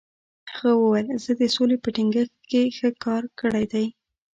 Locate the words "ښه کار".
2.77-3.23